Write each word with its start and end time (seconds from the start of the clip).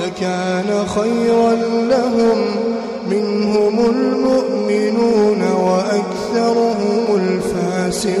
لكان 0.00 0.70
خيرا 0.96 1.52
لهم 1.92 2.38
منهم 3.10 3.76
المؤمنون 3.94 5.40
وأكثرهم 5.66 7.04
الفاسقون. 7.22 8.16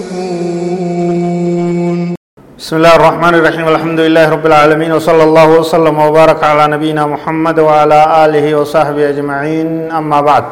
بسم 2.58 2.74
الله 2.76 2.94
الرحمن 2.96 3.34
الرحيم. 3.34 3.64
والحمد 3.68 4.00
لله 4.00 4.24
رب 4.30 4.46
العالمين 4.46 4.92
وصلى 4.92 5.22
الله 5.28 5.48
وسلم 5.60 5.98
وبارك 5.98 6.40
على 6.44 6.64
نبينا 6.74 7.06
محمد 7.06 7.58
وعلى 7.58 7.98
آله 8.24 8.46
وصحبه 8.54 9.08
أجمعين. 9.12 9.68
أما 9.92 10.20
بعد 10.20 10.44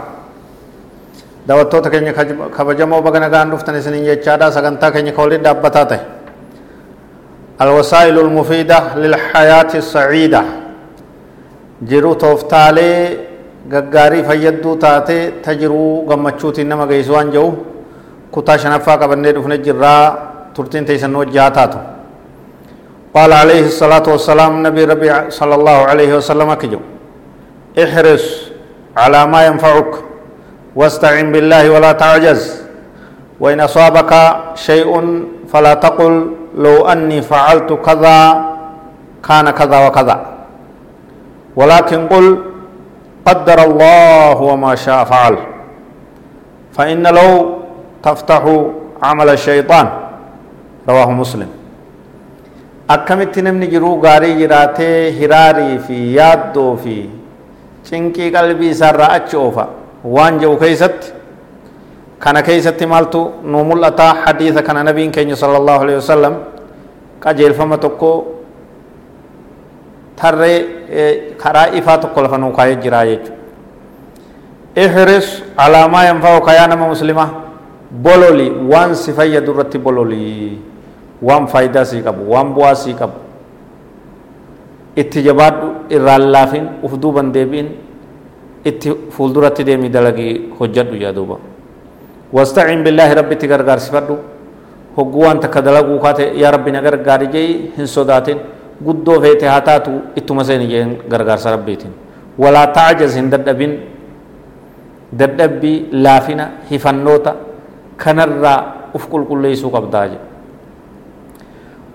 dawattoota 1.44 1.92
keenya 1.92 2.16
kabajamoo 2.56 3.04
baga 3.04 3.20
nagaan 3.20 3.52
dhuftan 3.52 3.76
isiniin 3.76 4.16
jechaadha 4.16 4.48
sagantaa 4.48 4.88
keenya 4.88 5.12
ka 5.12 5.20
waliin 5.20 5.44
dhaabbataa 5.44 5.84
ta'e 5.84 6.00
alwasaa'ilulmufiida 7.60 8.96
lilxayaati 8.96 9.84
saciida 9.84 10.63
جرو 11.90 12.14
توفتالي 12.14 13.16
غغاري 13.72 14.22
فيدو 14.28 14.74
تاتي 14.74 15.30
تجرو 15.44 16.06
غمچوتي 16.10 16.62
نما 16.64 16.84
گيسوان 16.86 17.30
جو 17.30 17.50
كوتا 18.30 18.56
شنفا 18.56 18.96
کا 18.96 19.06
بندے 19.06 19.32
جرا 19.64 19.96
ترتين 20.54 20.84
تيسن 20.86 21.10
نو 21.10 21.22
جاتا 21.24 21.64
تو 21.66 21.78
قال 23.14 23.32
عليه 23.32 23.66
الصلاة 23.66 24.02
والسلام 24.08 24.66
نبي 24.66 24.84
ربيع 24.84 25.28
صلى 25.28 25.54
الله 25.54 25.78
عليه 25.90 26.10
وسلم 26.18 26.54
كجو 26.54 26.80
احرص 27.82 28.24
على 28.96 29.26
ما 29.26 29.46
ينفعك 29.46 29.92
واستعن 30.76 31.32
بالله 31.32 31.70
ولا 31.70 31.92
تعجز 31.92 32.62
وإن 33.40 33.60
أصابك 33.60 34.12
شيء 34.54 34.90
فلا 35.52 35.74
تقل 35.74 36.14
لو 36.58 36.86
أني 36.86 37.22
فعلت 37.22 37.72
كذا 37.72 38.18
كان 39.28 39.50
كذا 39.50 39.86
وكذا 39.86 40.33
ولكن 41.56 42.08
قل 42.08 42.38
قدر 43.26 43.58
الله 43.64 44.36
وما 44.42 44.74
شاء 44.74 45.04
فعل 45.04 45.34
فإن 46.72 47.06
لو 47.06 47.30
تفتح 48.02 48.42
عمل 49.02 49.28
الشيطان 49.28 49.86
رواه 50.88 51.10
مسلم 51.10 51.48
akkamitti 52.88 53.40
namni 53.42 53.66
jiruu 53.72 53.96
gaarii 53.96 54.34
jiraatee 54.36 55.10
hiraarii 55.18 55.78
fi 55.86 55.96
yaaddoo 56.16 56.76
fi 56.76 56.96
cinqii 57.88 58.28
qalbii 58.34 58.70
isaarraa 58.76 59.08
achi 59.18 59.36
oofa 59.40 59.64
waan 60.16 60.36
jedhu 60.42 60.56
keeysatti 60.62 61.12
kana 62.24 62.42
keeysatti 62.42 62.86
maaltu 62.86 63.22
nu 63.52 63.64
mul'ata 63.70 64.08
hadiisa 64.26 64.62
kana 64.62 64.84
nabiin 64.84 65.10
keenya 65.16 65.36
sala 65.36 65.56
allahu 65.62 65.82
alehi 65.84 65.96
wasalam 66.02 66.34
qajeelfama 67.24 67.78
tokko 67.78 68.10
tarree 70.20 70.58
karaa 71.42 71.68
ifaa 71.78 71.98
tokko 71.98 72.22
lafa 72.22 72.38
nuu 72.38 72.52
kaayee 72.58 72.76
jiraa 72.84 73.04
jechu 73.06 73.32
ihris 74.84 75.42
alaa 75.56 75.88
maa 75.88 76.04
yanfa'uka 76.10 76.52
yaa 76.58 76.66
nama 76.66 76.88
muslima 76.88 77.26
bololi 78.06 78.50
waan 78.72 78.94
si 78.94 79.12
fayyadu 79.12 79.52
irratti 79.54 79.78
bololii 79.78 80.58
waan 81.22 81.46
faayidaa 81.46 81.84
sii 81.84 82.02
qabu 82.02 82.30
waan 82.32 82.54
bu'aa 82.54 82.74
sii 82.74 82.94
qabu 83.00 83.18
itti 85.02 85.22
jabaadhu 85.22 85.68
irraan 85.96 86.24
laafin 86.36 86.66
uf 86.82 86.92
duuban 87.02 87.32
deebiin 87.34 87.68
itti 88.64 88.90
fuulduratti 89.16 89.64
deemii 89.66 89.88
dalagii 89.96 90.34
hojjadhu 90.60 90.96
yaa 91.04 91.12
duuba 91.18 91.36
wastacin 92.32 92.82
billaahi 92.86 93.14
rabbitti 93.20 93.46
gargaarsifadhu 93.52 94.16
hogguu 94.96 95.22
waan 95.26 95.40
takka 95.40 95.62
dalaguu 95.62 95.98
kaate 95.98 96.24
yaa 96.42 96.50
rabbi 96.56 96.70
na 96.72 96.80
gargaari 96.82 97.26
jee 97.34 97.46
hin 97.76 97.86
sodaatin 97.96 98.38
guddoo 98.82 99.20
feete 99.20 99.46
haa 99.46 99.60
taatu 99.60 99.90
ittuma 100.16 100.44
seeni 100.44 100.66
jeen 100.66 100.96
gargaarsa 101.08 101.50
rabbiitiin 101.56 101.92
walaa 102.38 102.66
tacjaz 102.66 103.14
hin 103.16 103.30
dadhabin 103.30 103.72
dadhabbii 105.18 105.88
laafina 105.92 106.48
hifannoota 106.70 107.34
kanarraa 107.96 108.60
uf 108.94 109.08
qulqulleeysuu 109.08 109.70
qabdaa 109.78 110.06
jedhe 110.12 110.32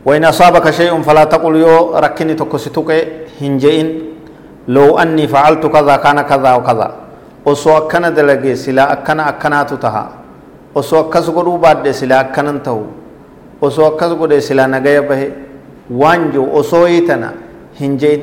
وإن 0.06 0.24
أصابك 0.26 0.70
شيء 0.80 1.02
فلا 1.02 1.24
تقل 1.28 1.56
يو 1.56 2.00
ركني 2.00 2.34
تكسيتك 2.40 2.90
هنجئن 3.42 3.88
لو 4.72 4.96
أني 4.98 5.28
فعلت 5.28 5.64
كذا 5.66 5.96
كان 5.96 6.22
كذا 6.22 6.52
وكذا 6.56 6.88
osoo 7.46 7.76
akkana 7.78 8.12
dalage 8.12 8.56
silaa 8.56 8.88
akkana 8.96 9.26
akkanaatu 9.32 9.78
taha 9.78 10.04
osoo 10.76 11.00
akkas 11.04 11.28
godhuu 11.32 11.58
baadhe 11.58 11.94
silaa 11.94 12.20
akkanan 12.20 12.60
tahu 12.64 12.84
osoo 13.62 13.86
akkas 13.92 14.12
godhe 14.20 14.42
silaa 14.42 14.68
nagaya 14.68 15.02
bahe 15.04 15.28
waan 15.90 16.32
jiru 16.32 16.48
osoo 16.62 16.86
hiitana 16.86 17.34
hin 17.80 17.98
jein 17.98 18.22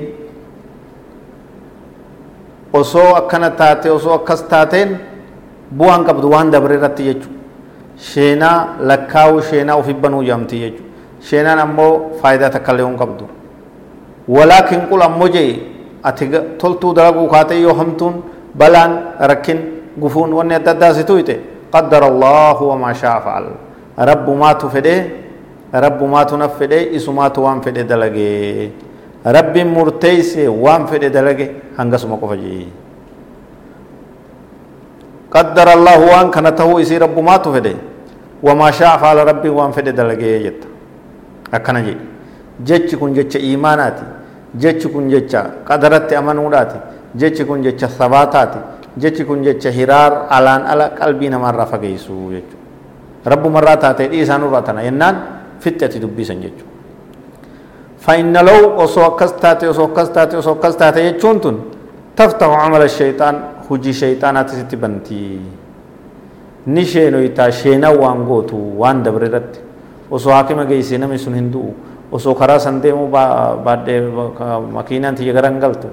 osoo 2.72 3.14
akkana 3.16 3.50
taate 3.50 3.90
osoo 3.90 4.14
akkas 4.14 4.42
taateen 4.52 4.96
bu'aan 5.78 6.04
qabdu 6.08 6.30
waan 6.30 6.50
dabre 6.50 6.74
irratti 6.78 7.04
jechu 7.08 7.28
sheenaa 8.10 8.58
lakkaa'uu 8.90 9.42
sheenaa 9.50 9.76
uf 9.80 9.86
hibbanuu 9.92 10.22
jaamti 10.28 10.60
jechu 10.64 10.82
sheenaan 11.30 11.58
ammoo 11.64 11.92
faayidaa 12.22 12.50
takkallee 12.56 12.86
hin 12.86 12.98
qabdu 13.02 13.24
walaakin 14.38 14.80
qul 14.90 15.02
ammoo 15.08 15.28
jee 15.36 15.50
ati 16.02 16.28
toltuu 16.62 16.94
dalaguu 16.96 17.28
kaatee 17.34 17.60
yoo 17.60 17.74
hamtuun 17.74 18.22
balaan 18.58 18.98
rakkin 19.30 19.58
gufuun 20.00 20.32
wanni 20.38 20.54
adda 20.54 20.70
addaa 20.76 20.94
si 20.94 21.04
tuyte 21.04 21.40
qaddara 21.72 22.06
allahu 22.12 22.68
wamaa 22.70 22.94
shaa 23.02 23.20
fa'al 23.26 23.46
rabbumaatu 24.10 24.70
fedhee 24.74 25.00
rabbumaatu 25.80 26.36
naf 26.36 26.58
fedhee 26.58 26.88
isumaatu 26.98 27.42
waan 27.44 27.60
fedhe 27.62 27.84
dalagee 27.84 28.70
rabbiin 29.24 29.68
murteeyse 29.68 30.48
waan 30.48 30.86
fedhe 30.86 31.10
dalage 31.10 31.50
hangasuma 31.78 32.16
qofa 32.16 32.36
jee 32.36 32.66
qaddara 35.30 35.72
allahu 35.78 36.04
waan 36.12 36.30
kana 36.30 36.52
tahuu 36.52 36.80
isii 36.80 36.98
rabbumaatu 36.98 37.52
fedhe 37.52 37.76
wamaa 38.42 38.72
shaa 38.72 38.98
fa'al 38.98 39.24
rabbiin 39.26 39.54
waan 39.54 39.72
fedhe 39.72 39.92
dalagee 39.92 40.38
jetta 40.46 40.68
akkana 41.52 41.80
jedhe 41.82 42.04
jechi 42.64 42.96
kun 42.96 43.14
jecha 43.14 43.38
iimaanaati 43.38 44.04
jechi 44.54 44.88
kun 44.88 45.08
jecha 45.10 45.44
qadaratti 45.68 46.14
amanuudhaati 46.16 46.78
jechi 47.14 47.44
kun 47.44 47.62
jecha 47.62 47.88
sabaataati 47.88 48.58
jechi 48.96 49.24
kun 49.24 49.42
jecha 49.44 49.70
hiraar 49.70 50.26
alaan 50.30 50.62
ala 50.66 50.88
qalbii 51.00 51.28
namaarraa 51.34 51.66
fageessu 51.66 52.12
jechuudha 52.32 52.64
rabbumarraa 53.32 53.76
taatee 53.76 54.08
dhiisaanurraa 54.08 54.62
tana 54.62 54.82
yennaan 54.82 55.16
fixxati 55.60 55.98
dubbisan 56.00 56.40
jechuudha 56.42 56.72
fa'inna 57.98 58.42
low 58.42 58.76
osoo 58.84 59.04
akkas 59.04 59.32
taate 59.40 59.68
osoo 59.68 59.84
akkas 59.90 60.10
taate 60.10 60.36
osoo 60.36 60.52
akkas 60.54 60.76
taate 60.76 61.02
jechuun 61.02 61.40
tun 61.40 61.56
taftahu 62.16 62.54
camala 62.54 62.88
shayxaan 62.88 63.36
hujii 63.68 63.92
shayxaanaatti 63.92 64.56
sitti 64.56 64.76
bantii 64.76 65.40
ni 66.66 66.84
sheenoytaa 66.84 67.50
sheenaa 67.50 67.90
waan 67.92 68.24
gootu 68.24 68.78
waan 68.78 69.02
dabre 69.04 69.26
irratti 69.26 69.60
osoo 70.10 70.32
haakima 70.32 70.64
geessee 70.64 70.98
namni 70.98 71.18
sun 71.18 71.34
hin 71.34 71.52
du'u 71.52 71.74
osoo 72.12 72.34
karaa 72.34 72.58
san 72.58 72.82
deemuu 72.82 73.08
baadhee 73.64 74.00
makiinaan 74.72 75.14
tiyya 75.14 75.32
garan 75.34 75.58
galtu 75.60 75.88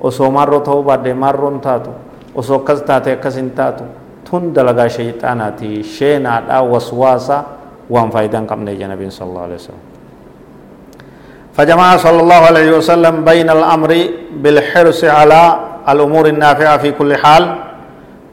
osoo 0.00 0.30
maarroo 0.30 0.60
ta'uu 0.60 0.82
baadhee 0.82 1.14
maarroon 1.14 1.60
taatu 1.60 1.90
osoo 2.34 2.58
hin 7.90 8.46
qabne 8.46 8.72
ija 8.72 8.88
nabiin 8.88 9.10
sal 9.10 9.28
allahu 9.28 9.44
alehi 9.50 9.60
wasalam 9.60 9.92
فجمع 11.54 11.96
صلى 12.02 12.20
الله 12.20 12.34
عليه 12.50 12.68
وسلم 12.82 13.22
بين 13.24 13.46
الأمر 13.50 13.90
بالحرص 14.42 15.04
على 15.06 15.42
الأمور 15.88 16.26
النافعة 16.34 16.76
في 16.82 16.90
كل 16.98 17.14
حال 17.16 17.54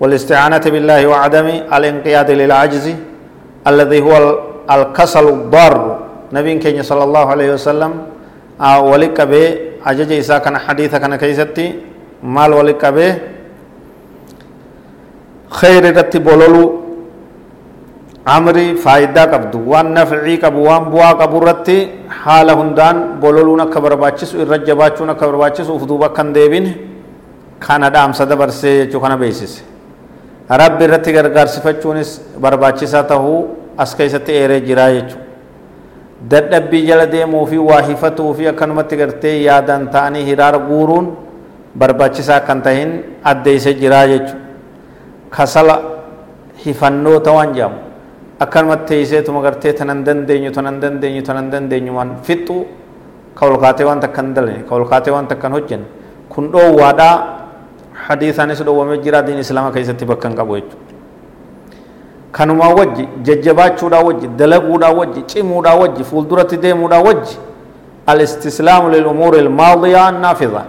والاستعانة 0.01 0.65
بالله 0.65 1.05
وعدم 1.07 1.47
الانقياد 1.69 2.31
للعجز 2.31 2.85
الذي 3.67 3.99
هو 4.01 4.39
الكسل 4.71 5.25
الضار. 5.29 5.75
نبي 6.33 6.57
كين 6.57 6.81
صلى 6.83 7.03
الله 7.03 7.25
عليه 7.29 7.49
وسلم 7.53 7.91
ولك 8.89 9.21
به 9.21 9.45
أجج 9.85 10.11
إساء 10.11 10.39
كان 10.41 10.57
حديث 10.57 10.95
كان 10.95 11.15
كيستي 11.15 11.75
مال 12.23 12.53
ولك 12.53 12.85
به 12.85 13.11
خير 15.49 15.83
رتي 15.97 16.19
بولولو 16.19 16.80
أمري 18.37 18.67
فايدة 18.83 19.23
قبض 19.33 19.53
وان 19.71 19.87
نفعي 19.97 20.35
قبو 20.43 20.61
وان 20.69 20.83
بوا 20.93 21.09
قبو 21.21 21.37
رتي 21.49 21.77
حال 22.21 22.47
هندان 22.59 22.95
بولولونا 23.21 23.65
كبر 23.73 23.93
باچس 24.01 24.31
الرجباچونا 24.43 25.13
كبر 25.19 25.35
باچس 25.41 25.67
افدوبا 25.75 26.07
كان 26.15 26.29
ديبين 26.37 26.67
kana 27.61 27.89
dhaamsa 27.93 28.25
dabarsee 28.25 28.85
jechuu 28.85 28.99
kana 29.03 29.17
beeksise 29.21 29.61
rabbi 30.61 30.83
irratti 30.87 31.11
gargaarsifachuunis 31.17 32.09
barbaachisaa 32.43 33.03
tahuu 33.11 33.39
as 33.83 33.91
keessatti 33.99 34.31
eeree 34.39 34.61
jiraa 34.69 34.89
jechuudha 34.95 35.27
dadhabbii 36.31 36.81
jala 36.89 37.05
deemuu 37.13 37.45
fi 37.51 37.57
waa 37.69 37.81
hifatuu 37.89 38.33
fi 38.39 38.47
akkanumatti 38.53 38.97
gartee 39.01 39.35
yaadan 39.43 39.87
ta'anii 39.95 40.25
hiraara 40.29 40.59
guuruun 40.71 41.07
barbaachisaa 41.83 42.39
kan 42.49 42.61
tahin 42.67 42.91
addeessee 43.33 43.73
jiraa 43.83 44.05
jechuudha 44.13 44.41
kasala 45.37 45.75
hifannoota 46.65 47.31
waan 47.37 47.53
jedhamu 47.59 47.77
akkanumatti 48.43 48.85
teesseetuma 48.93 49.41
gartee 49.45 49.73
tanan 49.79 50.03
dandeenyu 50.05 50.51
tanan 50.57 50.79
dandeenyu 50.83 51.21
tanan 51.29 51.49
dandeenyu 51.53 51.93
waan 51.97 52.11
fixxu 52.27 52.55
ka 53.35 53.45
ol 53.45 53.57
kaatee 53.63 53.85
waan 53.89 53.99
takkan 54.05 54.33
dalane 54.35 54.63
ka 54.69 54.75
ol 54.75 54.85
kaatee 54.91 55.13
waan 55.15 55.27
takkan 55.31 55.51
hojjenne 55.57 55.85
kun 56.29 56.49
dhoowwaadhaa 56.53 57.15
hadiisaanis 58.07 58.63
dhoowwamee 58.65 58.97
jira 59.05 59.21
diin 59.27 59.39
islaama 59.45 59.71
keessatti 59.75 60.05
bakka 60.05 60.27
hin 60.29 60.37
qabu 60.39 60.55
jechuudha. 60.57 60.77
kanumaa 62.31 62.69
wajji 62.79 63.07
jajjabaachuudhaa 63.29 64.03
wajji 64.09 64.27
dalaguudhaa 64.41 64.91
wajji 64.99 65.21
cimuudhaa 65.31 65.75
wajji 65.83 66.03
fuulduratti 66.09 66.57
deemuudhaa 66.65 67.01
wajji 67.09 67.37
alistislaamu 68.11 68.89
lilumuuri 68.89 69.37
ilmaadiyaa 69.45 70.05
annaafiza 70.11 70.63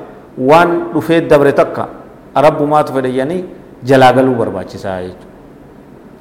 waan 0.51 0.71
dhufee 0.95 1.21
dabre 1.33 1.53
takka 1.61 1.87
rabbumaatu 2.47 2.93
fedhayyanii 2.97 3.45
jalaa 3.91 4.13
galuu 4.17 4.35
barbaachisaa 4.41 5.01
jechuudha 5.03 5.32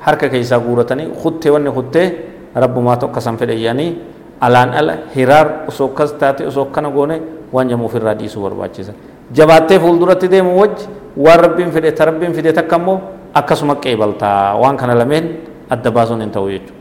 harka 0.02 0.30
keessaa 0.30 0.60
guuratanii 0.60 1.08
kuttee 1.24 1.52
wanni 1.52 1.70
rabbumaa 1.70 2.10
rabbumaatu 2.56 3.06
akkasan 3.06 3.38
fedhe 3.38 3.56
yaani 3.62 3.98
alaan 4.42 4.74
ala 4.74 4.94
hiraar 5.16 5.48
osoo 5.68 5.88
akkas 5.94 6.14
taate 6.18 6.48
osoo 6.48 6.66
akkana 6.66 6.90
goone 6.90 7.22
waan 7.54 7.70
jamu 7.70 7.86
ofirraa 7.86 8.16
dhiisuu 8.18 8.42
barbaachisan. 8.42 8.96
Jabaattee 9.34 9.80
fuulduratti 9.80 10.28
deemu 10.28 10.60
wajji 10.60 10.88
waan 11.18 11.40
rabbiin 11.40 11.72
fedhe 11.72 11.92
ta 11.92 12.12
fide 12.34 12.54
takka 12.54 12.76
immoo 12.76 13.02
akkasuma 13.34 13.76
qeebaltaa 13.76 14.56
waan 14.58 14.78
kana 14.78 14.96
lameen 14.96 15.30
adda 15.70 15.92
baasuun 15.92 16.22
hin 16.22 16.32
ta'u 16.32 16.50
jechuudha. 16.50 16.80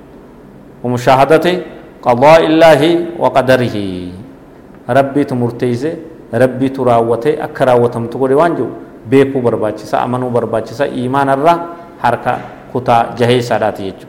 Umushahadate 0.82 1.64
qalaa 2.00 2.38
illaahi 2.40 3.14
waqadarihi 3.19 4.12
rabbiitu 4.88 5.34
murteeyse 5.34 5.99
rabbiitu 6.32 6.84
raawwatee 6.84 7.37
akka 7.43 7.64
raawwatamtu 7.64 8.19
godhe 8.19 8.34
waan 8.34 8.56
jiru 8.56 8.70
beekuu 9.08 9.43
barbaachisa 9.43 10.00
amanuu 10.00 10.31
barbaachisa 10.31 10.87
imaanarraa 10.87 11.58
harkaa 12.02 12.60
كتا 12.75 13.14
جهي 13.19 13.40
ساداتي 13.40 13.82
يجو. 13.82 14.08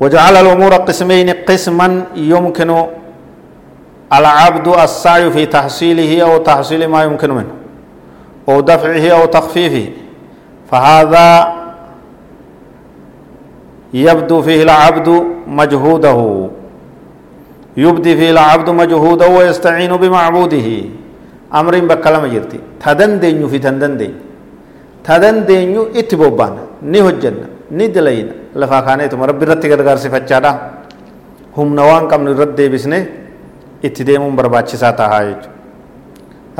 وجعل 0.00 0.34
الأمور 0.36 0.74
قسمين 0.74 1.30
قسما 1.48 2.04
يمكن 2.16 2.70
العبد 4.12 4.66
السعي 4.68 5.30
في 5.30 5.46
تحصيله 5.46 6.10
أو 6.22 6.38
تحصيل 6.42 6.86
ما 6.86 7.02
يمكن 7.02 7.30
منه 7.30 7.54
أو 8.48 8.60
دفعه 8.60 9.04
أو 9.16 9.26
تخفيفه. 9.26 9.86
فهذا 10.70 11.26
يبدو 13.94 14.42
فيه 14.42 14.62
العبد 14.62 15.08
مجهوده. 15.46 16.20
يبدي 17.76 18.12
فيه 18.16 18.30
العبد 18.30 18.70
مجهوده 18.70 19.28
ويستعين 19.28 19.92
بمعبوده. 19.96 20.68
أمر 21.54 21.74
بكلام 21.78 22.26
جرتي. 22.26 22.58
تدندن 22.82 23.46
في 23.48 23.58
تدندن 23.58 24.12
تدندن 25.06 25.76
اتبوبان 26.00 26.54
ني 26.92 27.00
هجن 27.06 27.36
ني 27.78 27.86
دلين 27.94 28.28
لفا 28.60 28.78
خانيتم 28.86 29.20
ربي 29.30 29.44
رتي 29.50 29.66
غرغار 29.72 29.96
صفچادا 30.04 30.50
هم 31.56 31.68
نوان 31.78 32.04
قم 32.10 32.22
رد 32.40 32.58
بسنه 32.72 33.00
اتديمون 33.86 34.32
برباچسا 34.38 34.90
تاها 34.98 35.20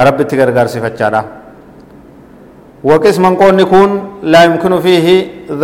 ربي 0.07 0.25
تغرغار 0.31 0.67
صفچادا 0.75 1.23
وقسما 2.89 3.31
قون 3.41 3.61
يكون 3.65 3.91
لا 4.33 4.41
يمكن 4.47 4.73
فيه 4.85 5.07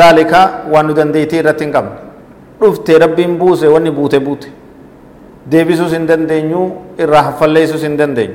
ذلك 0.00 0.32
وان 0.72 0.88
دنديتي 0.98 1.38
رتين 1.46 1.70
قبل 1.76 1.92
رفت 2.62 2.88
ربين 3.02 3.32
بوسه 3.40 3.68
واني 3.74 3.90
بوته 3.98 4.18
بوته 4.26 4.50
ديبسو 5.50 5.86
سندندينيو 5.92 6.62
الراح 7.02 7.26
فليسو 7.38 7.76
سندندين 7.84 8.30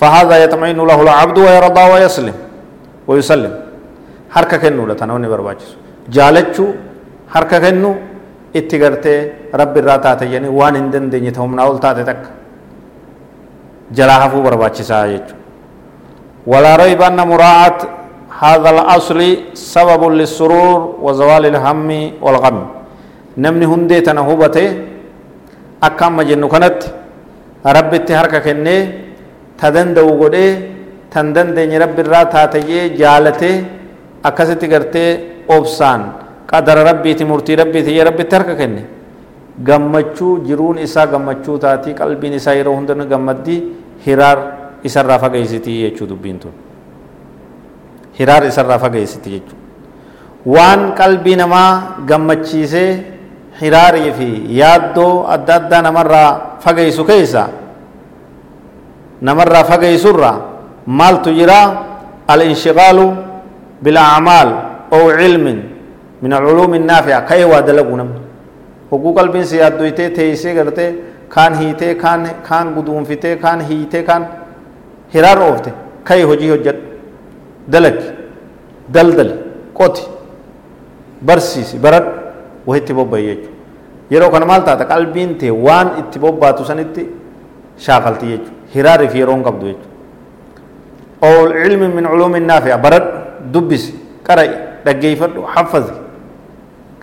فهذا 0.00 0.34
يطمئن 0.44 0.80
له 0.90 0.98
العبد 1.06 1.38
ويرضى 1.44 1.84
ويسلم 1.92 2.36
ويسلم 3.09 3.53
حركة 4.35 4.57
كنو 4.63 4.83
لتنوني 4.89 5.27
برباجس 5.31 5.69
جالتشو 6.15 6.65
حركة 7.33 7.57
كنو 7.63 7.91
itti 8.59 8.79
gartee 8.79 9.51
rabbi 9.59 9.79
irraa 9.83 9.99
taate 10.05 10.25
jedhanii 10.31 10.53
waan 10.59 10.75
hin 10.79 10.87
dandeenye 10.93 11.31
ta'umnaa 11.37 11.67
ol 11.71 11.79
taate 11.85 12.03
takka 12.09 12.29
jalaa 13.97 14.19
hafuu 14.23 14.43
barbaachisaa 14.47 15.07
jechuudha 15.13 15.43
ولا 16.51 16.75
ريب 16.83 17.01
أن 17.01 17.19
مراعاة 17.31 17.79
هذا 18.43 18.69
الأصل 18.75 19.19
سبب 19.73 20.01
للسرور 20.19 20.79
وزوال 21.05 21.43
الهم 21.51 21.89
والغم 22.25 22.57
نمني 23.43 23.65
هندي 23.71 23.97
تنهوبته 24.07 24.67
أكام 25.87 26.11
مجنو 26.17 26.47
كانت 26.53 26.79
رب 27.77 27.91
اتهارك 27.99 28.35
كنه 28.45 28.77
تدندو 29.61 30.07
قده 30.21 30.47
تندندني 31.12 31.76
رب 31.84 31.96
الرا 32.04 32.22
تاتيه 32.34 32.94
جالته 33.00 33.54
أكاسي 34.28 34.54
قرتي 34.72 35.04
أوبسان 35.50 36.00
قدر 36.50 36.76
ربي 36.88 37.10
تمرتي 37.18 37.52
ربي 37.60 37.80
تي 37.86 38.02
ربي 38.08 38.24
ترك 38.32 38.50
كنه 38.60 38.84
gammachuu 39.68 40.40
jiruun 40.46 40.78
isaa 40.78 41.06
gammachuu 41.06 41.58
taatii 41.58 41.94
qalbiin 42.00 42.34
isaa 42.40 42.54
yeroo 42.58 42.74
hundana 42.76 43.04
gammaddi 43.04 43.56
hiraar 44.06 44.38
isarraa 44.88 45.18
fageessitii 45.24 45.82
jechuu 45.84 46.06
dubbiin 46.08 46.38
tun 46.42 46.54
hiraar 48.18 48.46
isarraa 48.50 48.78
fageessiti 48.84 49.30
jechuu 49.34 49.58
waan 50.54 50.92
qalbii 51.00 51.36
namaa 51.42 51.72
gammachiisee 52.10 52.90
hiraarii 53.60 54.12
fi 54.18 54.28
yaaddoo 54.60 55.26
adda 55.34 55.54
addaa 55.60 55.82
namarraa 55.88 56.30
fageessu 56.64 57.04
keessa 57.10 57.42
namarraa 59.28 59.64
fageessurraa 59.72 60.36
bil'acmaal 63.82 64.48
oo 64.92 65.08
cilmin 65.18 65.58
min 66.22 66.32
alculuumi 66.32 66.78
naafica 66.78 67.20
ka'ee 67.28 67.44
waa 67.52 67.62
dalagu 67.68 67.96
namni 67.96 68.20
hogguu 68.90 69.14
qalbiin 69.18 69.44
si 69.50 69.56
yaaddoytee 69.62 70.10
teeysee 70.18 70.54
gartee 70.54 70.90
kaan 71.34 71.54
hiitee 71.60 71.94
kaan 71.94 72.22
kaan 72.48 72.74
guduunfitee 72.76 73.36
kaan 73.44 73.60
hiitee 73.68 74.02
kaan 74.08 74.26
hiraar 75.14 75.38
oofte 75.48 75.70
ka'e 76.08 76.22
hojii 76.30 76.50
hojjedhu 76.54 76.82
dalagi 77.72 78.08
daldali 78.94 79.34
qoti 79.78 80.02
barsiisi 81.26 81.78
baradhu 81.84 82.10
wahitti 82.66 82.92
bobba'e 82.98 83.22
jechuudha 83.28 83.56
yeroo 84.14 84.30
kana 84.34 84.46
maal 84.52 84.62
taata 84.68 84.84
qalbiin 84.92 85.38
tee 85.40 85.52
waan 85.66 85.88
itti 86.02 86.18
bobbaatu 86.24 86.64
sanitti 86.70 87.02
shaakalti 87.86 88.26
jechuudha 88.32 88.58
hiraarii 88.74 89.08
fi 89.12 89.18
yeroo 89.22 89.36
hin 89.38 89.44
qabdu 89.48 89.66
jechuudha 89.70 89.89
أو 91.24 91.46
علم 91.52 91.82
من 91.96 92.06
علوم 92.06 92.36
النافع. 92.36 92.76
برد 92.76 93.06
دبس 93.52 93.84
قرأ 94.28 94.46
دقيفت 94.86 95.30
حفظ. 95.54 95.86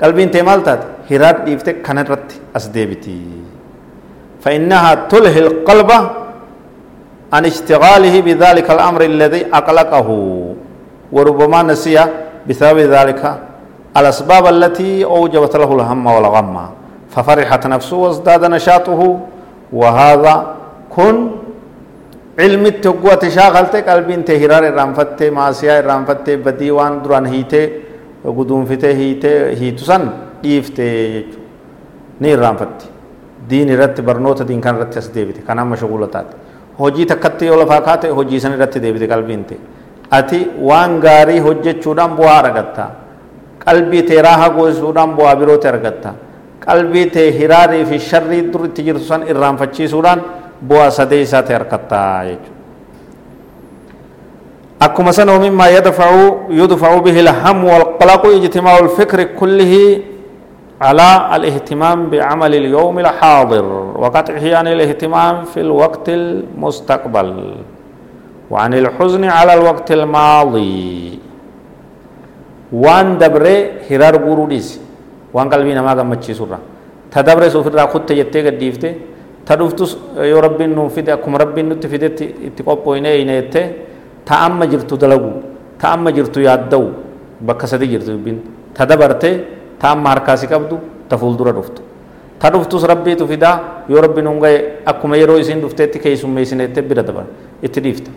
قلبي 0.02 0.24
انت 0.24 0.38
مالتات 0.38 0.80
هرات 1.12 1.38
ديفتك 1.42 1.82
كنرت 1.82 2.30
أسديبتي. 2.56 3.22
فإنها 4.42 4.94
تلهي 5.12 5.40
القلب 5.40 5.92
عن 7.34 7.46
اشتغاله 7.46 8.22
بذلك 8.22 8.72
الأمر 8.72 9.02
الذي 9.02 9.46
أقلقه. 9.54 10.10
وربما 11.12 11.64
نسي 11.64 12.06
بسبب 12.50 12.80
ذلك 12.80 13.40
الأسباب 13.98 14.48
التي 14.48 15.06
أوجبت 15.06 15.56
له 15.56 15.76
الهم 15.76 16.06
والغم. 16.06 16.70
ففرحت 17.10 17.68
نفسه 17.68 17.98
وازداد 17.98 18.46
نشاطه. 18.46 19.20
وهذا 19.74 20.56
كن 20.90 21.32
علم 22.44 22.64
التقوى 22.74 23.14
تشاغلت 23.24 23.76
قلبي 23.90 24.14
انت 24.20 24.30
هرار 24.42 24.64
الرانفت 24.72 25.20
ماسيا 25.38 25.74
الرانفت 25.82 26.28
بدي 26.46 26.70
وان 26.78 26.94
دران 27.04 27.26
هيته 27.34 27.64
قدوم 28.38 28.62
فته 28.70 28.92
هيته 29.02 29.34
هيتسن 29.62 30.04
ديفته 30.44 30.92
ني 32.22 32.30
الرانفت 32.38 32.78
دين 33.50 33.70
رت 33.82 33.98
برنوت 34.08 34.40
دين 34.50 34.60
كان 34.66 34.76
رت 34.82 34.94
اسديبت 35.02 35.38
كان 35.48 35.60
مشغولتات 35.72 36.30
takkatti 36.80 37.46
yoo 37.50 37.58
lafaa 37.58 37.82
kaate 37.82 38.08
hojii 38.18 38.40
san 38.40 38.54
irratti 38.54 38.80
deebite 38.80 39.08
qalbiin 39.14 39.44
tee 39.50 39.58
ati 40.18 40.40
waan 40.70 41.00
gaarii 41.06 41.40
hojjechuudhaan 41.40 42.16
bu'aa 42.16 42.38
argatta 42.44 42.86
qalbii 43.66 44.04
tee 44.10 44.22
raaha 44.22 44.50
goosisuudhaan 44.58 45.16
bu'aa 45.18 45.36
birootti 45.36 45.68
argatta 45.68 46.14
qalbii 46.66 47.10
tee 47.16 47.32
hiraarii 47.40 47.86
fi 47.86 48.00
sharrii 48.10 48.44
dur 48.52 48.66
itti 48.70 48.84
jirtu 48.88 49.04
san 49.12 49.22
irraanfachiisuudhaan 49.32 50.22
bu'aa 50.62 50.92
sadee 50.92 51.22
isaati 51.22 51.54
argatta 51.54 52.24
jechuudha. 52.28 52.56
akkuma 54.80 55.10
sana 55.14 55.34
ومما 55.34 55.68
يدفع 55.78 56.10
يدفع 56.50 56.92
به 56.98 57.20
الهم 57.20 57.64
والقلق 57.64 58.24
اجتماع 58.26 58.78
الفكر 58.78 59.24
كله 59.34 59.74
على 60.82 61.10
الاهتمام 61.36 62.10
بعمل 62.14 62.52
اليوم 62.56 63.00
الحاضر 63.00 63.66
وقطعه 63.98 64.46
عن 64.56 64.68
الاهتمام 64.68 65.36
في 65.50 65.60
الوقت 65.66 66.10
المستقبل 66.10 67.30
وعن 68.54 68.74
الحزن 68.74 69.24
على 69.26 69.54
الوقت 69.54 69.92
الماضي. 69.92 71.20
وان 72.72 73.18
دبره 73.18 73.58
هرار 73.90 74.16
غوروديس 74.22 74.68
وان 75.34 75.50
قلبي 75.50 75.74
نما 75.74 75.94
غمچي 75.98 76.34
سورا. 76.38 76.60
تدبره 77.12 77.48
سوفر 77.50 77.74
را 77.74 77.90
خدت 77.90 78.12
جتة 78.14 78.46
قديفته 78.46 78.94
تدفتس 79.48 79.92
يو 80.32 80.38
ربي 80.46 80.66
نو 80.78 80.84
فيد 80.96 81.08
أكم 81.16 81.34
ربي 81.42 81.62
نو 81.68 81.76
تفيدت 81.84 82.20
اتقوب 82.48 82.80
وينه 82.90 83.10
إنه 83.22 83.36
تأم 84.28 84.60
جرتو 84.72 84.96
دلغو 85.02 85.32
تأم 85.82 86.04
جرتو 86.18 86.40
يادو 86.48 86.84
بكسدي 87.48 87.88
جرتو 87.94 88.18
بين 88.26 88.38
تدبرته 88.78 89.32
تأم 89.82 90.04
هركاسي 90.12 90.46
قبدو 90.52 90.78
تفول 91.10 91.34
دورا 91.40 91.52
رفتو 91.60 91.82
تدفتس 92.42 92.84
ربي 92.92 93.12
تفيدا 93.22 93.52
يو 93.92 93.98
ربي 94.06 94.22
نونغا 94.28 94.50
أكم 94.92 95.12
يرو 95.22 95.36
إسين 95.42 95.60
دفتت 95.64 95.94
كيسم 96.04 96.30
ميسين 96.36 96.62
اتة 96.66 96.82
بira 96.90 97.04
dabar 97.08 97.26
itti 97.66 97.80
dhiifta 97.86 98.12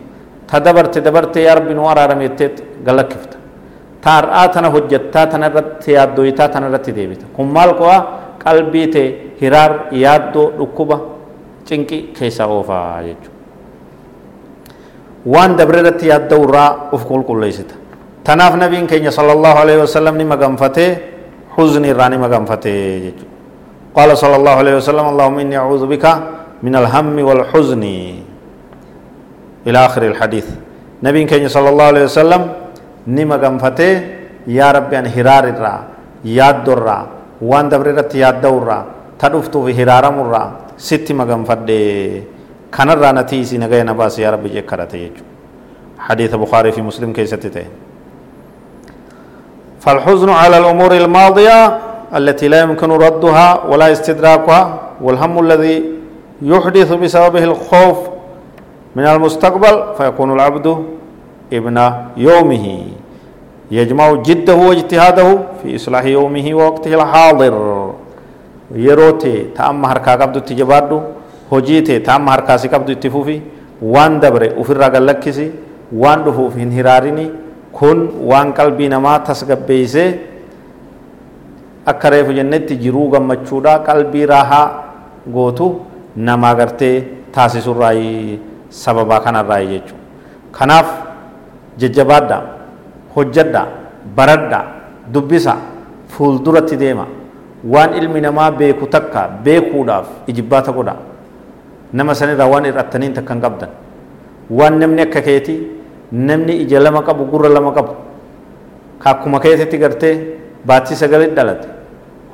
ta 0.49 0.59
dabarte 0.59 0.99
dabarte 1.07 1.39
yaa 1.47 1.55
rabbi 1.59 1.73
nu 1.73 1.83
araarame 1.91 2.23
jetteet 2.27 2.55
galakkifta 2.87 3.37
ta 4.03 4.09
har'aa 4.17 4.47
tana 4.53 4.69
hojjettaa 4.75 5.25
tana 5.31 5.45
irratti 5.49 5.89
yaaddoyitaa 5.97 6.47
tana 6.53 6.67
irratti 6.69 6.91
deebita 6.97 7.25
kun 7.35 7.47
maal 7.55 7.71
qo'a 7.81 7.97
qalbii 8.43 8.87
tee 8.95 9.07
hiraar 9.41 9.71
yaaddoo 10.03 10.47
dhukkuba 10.59 10.95
cinqii 11.65 12.01
keessaa 12.17 12.47
oofaa 12.47 13.01
jechuudha 13.07 13.39
waan 15.25 15.57
dabre 15.57 15.79
irratti 15.81 16.07
yaadda'u 16.11 16.43
irraa 16.47 16.89
of 16.91 17.05
qulqulleessita 17.05 17.75
tanaaf 18.23 18.55
nabiin 18.55 18.87
keenya 18.87 19.11
sallallahu 19.11 19.57
alaihi 19.63 19.81
wasallam 19.85 20.17
ni 20.17 20.25
maganfatee 20.25 20.91
huzni 21.57 21.87
irraa 21.93 22.09
ni 22.09 22.17
maganfatee 22.17 22.99
jechuudha 23.05 23.31
قال 23.91 24.17
صلى 24.17 24.35
الله 24.39 24.55
عليه 24.55 24.75
وسلم 24.79 25.03
اللهم 25.03 25.37
إني 25.39 25.57
أعوذ 25.59 25.83
بك 25.91 26.05
من 26.63 26.75
الهم 26.75 27.15
والحزن 27.27 27.83
إلى 29.67 29.77
آخر 29.85 30.03
الحديث 30.15 30.47
نبي 31.03 31.21
كان 31.27 31.43
صلى 31.47 31.69
الله 31.69 31.85
عليه 31.91 32.03
وسلم 32.07 32.41
نما 33.07 33.35
غنفته 33.35 33.91
يا 34.47 34.71
ربي 34.71 34.95
أن 34.99 35.07
هرار 35.15 35.43
الرا 35.53 35.75
ياد 36.23 36.67
الرا 36.69 36.99
وان 37.43 37.67
دبرت 37.69 38.15
ياد 38.15 38.45
الرا 38.45 38.79
تدفتو 39.19 39.59
في 39.65 39.71
هرارم 39.83 40.15
ست 40.87 41.07
ما 41.17 41.23
غنفده 41.29 41.81
كان 42.75 42.89
الرا 42.89 43.11
نتيسي 43.11 43.57
نغي 43.57 43.83
نباس 43.89 44.19
يا 44.19 44.29
ربي 44.33 44.49
جكرته 44.55 44.95
يجو 45.05 45.23
حديث 45.99 46.31
بخاري 46.35 46.71
في 46.71 46.81
مسلم 46.81 47.13
كيستته 47.13 47.65
فالحزن 49.79 50.29
على 50.29 50.57
الأمور 50.57 50.91
الماضية 50.97 51.77
التي 52.15 52.47
لا 52.47 52.59
يمكن 52.61 52.91
ردها 52.91 53.65
ولا 53.69 53.91
استدراكها 53.91 54.79
والهم 55.01 55.39
الذي 55.45 55.83
يحدث 56.41 56.93
بسببه 56.93 57.43
الخوف 57.43 57.97
من 58.95 59.05
المستقبل 59.05 59.83
فيكون 59.97 60.33
العبد 60.33 60.85
ابن 61.53 61.77
يومه 62.17 62.83
يجمع 63.71 64.13
جده 64.13 64.55
واجتهاده 64.55 65.37
في 65.63 65.75
إصلاح 65.75 66.03
يومه 66.05 66.53
ووقته 66.53 66.93
الحاضر 66.93 67.53
يروتي 68.75 69.35
تأم 69.57 69.85
حركة 69.85 70.11
قبض 70.21 70.37
تجبادو 70.47 70.97
هجيتي 71.51 71.99
تأم 72.07 72.29
حركة 72.29 72.63
قبض 72.73 72.89
تفوفي 73.03 73.37
وان 73.93 74.19
دبره 74.19 74.47
أفر 74.61 74.81
قلقسي 74.93 75.47
وان 76.01 76.19
دفوف 76.25 76.53
انهرارني 76.57 77.25
كن 77.77 77.97
وان 78.29 78.47
قلبي 78.57 78.87
نما 78.93 79.17
تسقبيسي 79.27 80.05
akka 81.91 82.09
reefu 82.13 82.33
jennetti 82.37 82.77
jiruu 82.77 83.09
gammachuudha 83.09 83.79
qalbii 83.87 84.25
raahaa 84.29 84.65
gootu 85.35 85.67
namaa 86.27 86.53
gartee 86.59 86.95
taasisurraa 87.35 87.93
sababaa 88.69 89.19
kanarraa 89.25 89.61
jechuudha 89.71 90.05
kanaaf 90.57 90.89
jajjabaadha 91.81 92.37
hojjadha 93.15 93.63
baradha 94.17 94.59
dubbisa 95.13 95.55
fuulduratti 96.13 96.77
deema 96.83 97.05
waan 97.63 97.93
ilmi 97.99 98.21
namaa 98.21 98.51
beeku 98.51 98.87
takka 98.87 99.27
beekuudhaaf 99.45 100.07
ijibbaata 100.33 100.71
godha 100.71 100.95
nama 101.93 102.15
sanirraa 102.15 102.47
waan 102.53 102.65
irrattaniin 102.71 103.13
takka 103.17 103.33
hin 103.33 103.41
qabdan 103.41 103.69
waan 104.59 104.79
namni 104.83 105.01
akka 105.07 105.21
keeti 105.27 105.55
namni 106.29 106.53
ija 106.63 106.79
lama 106.79 107.01
qabu 107.09 107.25
gurra 107.33 107.49
lama 107.49 107.71
qabu 107.77 107.93
kakkuma 109.03 109.39
keetitti 109.45 109.77
gartee 109.83 110.15
baattii 110.65 110.95
sagalee 111.03 111.27
dhalate 111.37 111.67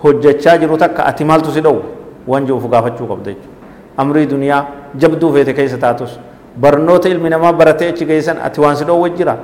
hojjechaa 0.04 0.58
jiru 0.64 0.78
takka 0.78 1.06
ati 1.12 1.24
maaltu 1.26 1.52
si 1.52 1.62
dhowwu 1.68 1.84
waan 2.32 2.46
jiruuf 2.48 2.66
gaafachuu 2.74 3.08
qabda 3.12 3.32
jechuudha 3.32 3.56
amrii 4.04 4.26
duniyaa 4.34 4.64
jabduu 5.04 5.32
feete 5.36 5.54
keessa 5.60 5.78
taatus 5.86 6.20
barnoota 6.66 7.10
ilmi 7.10 7.30
namaa 7.36 7.54
baratee 7.54 7.90
achi 7.94 8.06
geessan 8.12 8.38
ati 8.48 8.62
waan 8.64 8.76
si 8.80 8.86
dhowwu 8.90 9.10
jira 9.20 9.36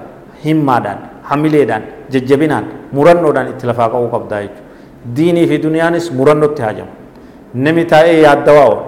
himmaadhaan 0.45 0.97
hamileedhaan 1.29 1.83
jajjabinaan 2.15 2.65
murannoodhaan 2.97 3.47
itti 3.53 3.65
lafaa 3.71 3.89
qabuu 3.93 4.09
qabdaa 4.15 4.41
jechuudha 4.45 4.62
diinii 5.16 5.46
fi 5.50 5.58
duniyaanis 5.62 6.12
murannootti 6.20 6.62
haajama 6.62 6.90
nami 7.66 7.84
taa'ee 7.92 8.20
yaaddawaa 8.20 8.64
oolu 8.68 8.82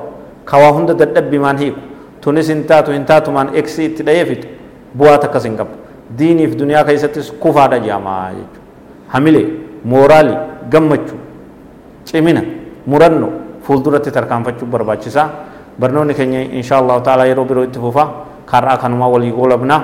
kawaa 0.52 0.72
hunda 0.78 0.94
dadhabbimaan 1.02 1.58
hiiku 1.64 1.80
tunis 2.20 2.48
hin 2.54 2.64
taatu 2.70 2.92
hin 2.96 3.04
taatumaan 3.10 3.50
eksi 3.62 3.84
itti 3.90 4.02
dha'ee 4.08 4.24
fixu 4.30 4.48
bu'aa 5.02 5.18
takkas 5.26 5.44
hin 5.50 5.56
qabu 5.60 5.74
diinii 6.18 6.48
fi 6.54 6.58
duniyaa 6.62 6.84
keessattis 6.88 7.32
kufaadha 7.44 7.78
jedhamaa 7.84 8.24
jechuudha 8.38 8.60
hamilee 9.14 9.46
mooraalii 9.94 10.40
gammachuu 10.72 11.20
cimina 12.10 12.42
murannoo 12.86 13.30
fuulduratti 13.68 14.10
tarkaanfachuu 14.18 14.68
barbaachisaa 14.74 15.28
برنوني 15.80 16.12
كني 16.14 16.40
إن 16.58 16.62
شاء 16.68 16.78
الله 16.82 16.96
تعالى 17.06 17.24
يروب 17.32 17.48
يرو 17.50 17.62
اتفوفا 17.72 18.04
كارا 18.50 18.74
كانوا 18.82 19.06
ولي 19.14 19.30
قولبنا 19.32 19.76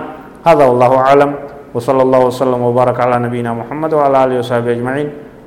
هذا 0.46 0.64
والله 0.68 0.92
أعلم 1.04 1.30
وصلى 1.74 2.02
الله 2.06 2.20
وسلم 2.28 2.60
وبارك 2.68 2.96
على 3.00 3.16
نبينا 3.26 3.50
محمد 3.60 3.90
وعلى 3.96 4.16
آله 4.24 4.36
وصحبه 4.44 4.70
أجمعين 4.76 5.08